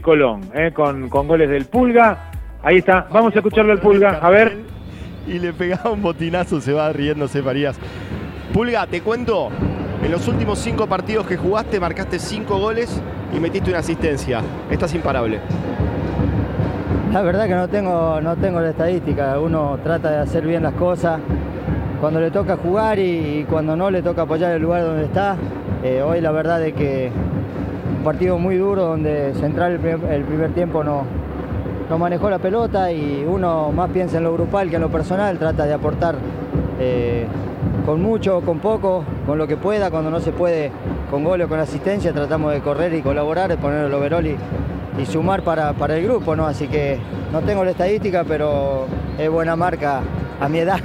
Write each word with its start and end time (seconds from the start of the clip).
Colón, 0.00 0.42
eh, 0.54 0.72
con, 0.72 1.08
con 1.08 1.28
goles 1.28 1.48
del 1.48 1.66
Pulga. 1.66 2.30
Ahí 2.62 2.78
está, 2.78 3.06
vamos 3.12 3.34
a 3.34 3.38
escucharlo 3.38 3.72
al 3.72 3.80
Pulga, 3.80 4.18
a 4.22 4.30
ver. 4.30 4.56
Y 5.26 5.38
le 5.38 5.52
pegaba 5.52 5.90
un 5.90 6.02
botinazo, 6.02 6.60
se 6.60 6.72
va 6.72 6.92
riéndose 6.92 7.42
Farías. 7.42 7.78
Pulga, 8.52 8.86
te 8.86 9.00
cuento, 9.00 9.50
en 10.02 10.10
los 10.10 10.28
últimos 10.28 10.58
cinco 10.58 10.86
partidos 10.86 11.26
que 11.26 11.36
jugaste 11.36 11.80
marcaste 11.80 12.18
cinco 12.18 12.58
goles 12.58 13.00
y 13.34 13.40
metiste 13.40 13.70
una 13.70 13.78
asistencia. 13.78 14.42
Estás 14.70 14.94
imparable. 14.94 15.40
La 17.12 17.22
verdad 17.22 17.46
que 17.46 17.54
no 17.54 17.68
tengo, 17.68 18.20
no 18.20 18.36
tengo 18.36 18.60
la 18.60 18.70
estadística. 18.70 19.38
Uno 19.38 19.78
trata 19.82 20.10
de 20.10 20.18
hacer 20.18 20.46
bien 20.46 20.62
las 20.62 20.74
cosas 20.74 21.20
cuando 22.00 22.20
le 22.20 22.30
toca 22.30 22.56
jugar 22.56 22.98
y, 22.98 23.46
cuando 23.48 23.76
no 23.76 23.90
le 23.90 24.02
toca 24.02 24.22
apoyar 24.22 24.52
el 24.52 24.60
lugar 24.60 24.82
donde 24.82 25.04
está. 25.04 25.36
Eh, 25.82 26.02
hoy 26.02 26.20
la 26.20 26.32
verdad 26.32 26.62
es 26.62 26.74
que 26.74 27.10
partido 28.04 28.38
muy 28.38 28.56
duro 28.56 28.84
donde 28.84 29.34
Central 29.34 29.80
el 29.82 30.24
primer, 30.24 30.52
tiempo 30.52 30.84
no, 30.84 31.02
no 31.88 31.98
manejó 31.98 32.30
la 32.30 32.38
pelota 32.38 32.92
y 32.92 33.24
uno 33.26 33.72
más 33.72 33.90
piensa 33.90 34.18
en 34.18 34.24
lo 34.24 34.32
grupal 34.34 34.68
que 34.68 34.76
en 34.76 34.82
lo 34.82 34.90
personal, 34.90 35.38
trata 35.38 35.64
de 35.64 35.72
aportar 35.72 36.16
eh, 36.78 37.26
con 37.86 38.02
mucho, 38.02 38.42
con 38.42 38.60
poco, 38.60 39.04
con 39.26 39.38
lo 39.38 39.46
que 39.46 39.56
pueda, 39.56 39.90
cuando 39.90 40.10
no 40.10 40.20
se 40.20 40.32
puede, 40.32 40.70
con 41.10 41.24
gol 41.24 41.40
o 41.42 41.48
con 41.48 41.58
asistencia, 41.58 42.12
tratamos 42.12 42.52
de 42.52 42.60
correr 42.60 42.94
y 42.94 43.00
colaborar, 43.00 43.56
poner 43.56 43.86
el 43.86 43.94
overall 43.94 44.26
y, 44.26 44.36
y 44.98 45.06
sumar 45.06 45.42
para, 45.42 45.72
para, 45.72 45.96
el 45.96 46.04
grupo, 46.04 46.36
¿no? 46.36 46.46
Así 46.46 46.68
que 46.68 46.98
no 47.32 47.40
tengo 47.40 47.64
la 47.64 47.72
estadística, 47.72 48.24
pero 48.24 48.86
es 49.18 49.30
buena 49.30 49.56
marca 49.56 50.02
a 50.40 50.48
mi 50.48 50.58
edad. 50.58 50.80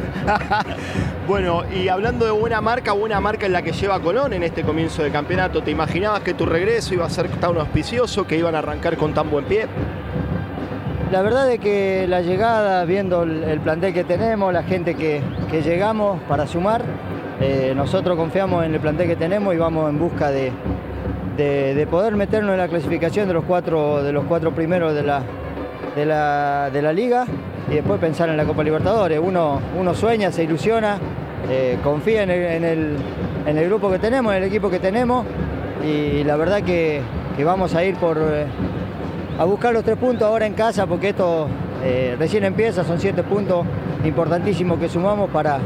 bueno, 1.28 1.64
y 1.74 1.88
hablando 1.88 2.26
de 2.26 2.32
buena 2.32 2.62
marca, 2.62 2.94
buena 2.94 3.20
marca 3.20 3.46
en 3.46 3.54
la 3.54 3.62
que 3.62 3.72
lleva 3.72 4.00
Colón 4.00 4.34
en 4.34 4.44
este 4.44 4.64
comienzo 4.64 5.04
de 5.04 5.12
campeonato, 5.12 5.62
¿te 5.62 5.72
imaginabas 5.72 6.22
que 6.22 6.34
tu 6.34 6.46
regreso 6.46 6.94
iba 6.94 7.06
a 7.06 7.10
ser 7.10 7.30
tan 7.30 7.58
auspicioso, 7.58 8.26
que 8.28 8.38
iban 8.38 8.56
a 8.56 8.60
arrancar 8.60 8.98
con 8.98 9.14
tan 9.14 9.30
buen 9.30 9.46
pie? 9.46 9.68
La 11.12 11.24
verdad 11.24 11.52
es 11.52 11.60
que 11.60 12.06
la 12.08 12.22
llegada, 12.22 12.86
viendo 12.86 13.24
el, 13.24 13.60
plantel 13.62 13.94
que 13.94 14.04
tenemos, 14.04 14.54
la 14.54 14.62
gente 14.62 14.94
que, 14.94 15.22
que 15.50 15.64
llegamos 15.64 16.22
para 16.30 16.46
sumar, 16.46 16.84
eh, 17.42 17.74
nosotros 17.76 18.16
confiamos 18.16 18.64
en 18.66 18.76
el 18.76 18.80
plantel 18.80 19.08
que 19.08 19.16
tenemos 19.16 19.56
y 19.56 19.58
vamos 19.58 19.90
en 19.90 19.98
busca 19.98 20.30
de, 20.30 20.52
de, 21.38 21.88
poder 21.90 22.16
meternos 22.16 22.52
en 22.52 22.58
la 22.58 22.68
clasificación 22.68 23.28
de 23.28 23.34
los 23.34 23.46
cuatro, 23.46 24.04
de 24.04 24.12
los 24.12 24.26
cuatro 24.26 24.54
primeros 24.54 24.94
de 24.94 25.04
la, 25.04 25.24
de 25.96 26.06
la, 26.06 26.70
de 26.72 26.82
la 26.82 26.94
liga 26.94 27.26
y 27.70 27.76
después 27.76 28.00
pensar 28.00 28.30
en 28.30 28.38
la 28.38 28.46
Copa 28.46 28.64
Libertadores. 28.64 29.20
Uno, 29.22 29.62
sueña, 29.94 30.32
se 30.32 30.44
ilusiona, 30.44 30.98
eh, 31.50 31.78
confía 31.84 32.24
en 32.24 32.30
el, 32.30 32.98
en, 33.46 33.58
el, 33.58 33.66
grupo 33.68 33.92
que 33.92 34.00
tenemos, 34.00 34.34
en 34.34 34.44
el 34.44 34.50
equipo 34.50 34.70
que 34.70 34.80
tenemos 34.80 35.26
y 35.86 36.24
la 36.24 36.36
verdad 36.36 36.64
que, 36.64 37.02
vamos 37.44 37.74
a 37.76 37.84
ir 37.84 37.96
por, 37.96 38.18
eh, 38.18 38.46
a 39.38 39.46
buscar 39.46 39.74
los 39.74 39.84
tres 39.84 39.98
puntos 39.98 40.28
ahora 40.28 40.46
en 40.46 40.54
casa 40.54 40.86
porque 40.86 41.10
esto 41.10 41.48
eh, 41.84 42.16
recién 42.20 42.44
empieza, 42.44 42.84
son 42.84 43.00
siete 43.00 43.24
puntos 43.24 43.66
importantísimos 44.04 44.78
que 44.80 44.90
sumamos 44.90 45.30
para, 45.30 45.60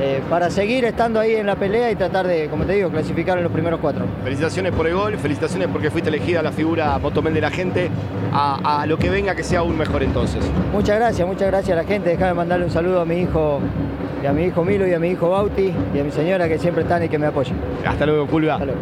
eh, 0.00 0.20
para 0.28 0.50
seguir 0.50 0.84
estando 0.84 1.20
ahí 1.20 1.34
en 1.36 1.46
la 1.46 1.56
pelea 1.56 1.90
y 1.90 1.96
tratar 1.96 2.26
de, 2.26 2.48
como 2.48 2.64
te 2.64 2.72
digo, 2.72 2.90
clasificar 2.90 3.38
en 3.38 3.44
los 3.44 3.52
primeros 3.52 3.80
cuatro. 3.80 4.04
Felicitaciones 4.24 4.72
por 4.72 4.86
el 4.86 4.94
gol, 4.94 5.16
felicitaciones 5.18 5.68
porque 5.68 5.90
fuiste 5.90 6.08
elegida 6.08 6.42
la 6.42 6.52
figura 6.52 6.98
motomel 6.98 7.32
de 7.32 7.40
la 7.40 7.50
gente, 7.50 7.90
a, 8.32 8.84
lo 8.88 8.98
que 8.98 9.08
venga 9.08 9.34
que 9.34 9.44
sea 9.44 9.60
aún 9.60 9.78
mejor 9.78 10.02
entonces. 10.02 10.44
Muchas 10.72 10.96
gracias, 10.96 11.26
muchas 11.26 11.48
gracias 11.48 11.78
a 11.78 11.82
la 11.82 11.86
gente, 11.86 12.10
déjame 12.10 12.34
mandarle 12.34 12.64
un 12.64 12.72
saludo 12.72 13.00
a 13.00 13.04
mi 13.04 13.16
hijo 13.20 13.60
y 14.22 14.26
a 14.26 14.32
mi 14.32 14.44
hijo 14.44 14.64
Milo 14.64 14.86
y 14.86 14.94
a 14.94 14.98
mi 14.98 15.10
hijo 15.10 15.30
Bauti 15.30 15.72
y 15.94 15.98
a 15.98 16.04
mi 16.04 16.10
señora 16.10 16.48
que 16.48 16.58
siempre 16.58 16.82
están 16.82 17.04
y 17.04 17.08
que 17.08 17.18
me 17.18 17.26
apoyan. 17.26 17.56
Hasta 17.86 18.04
luego, 18.06 18.26
Pulga. 18.26 18.54
Hasta 18.54 18.66
luego. 18.66 18.80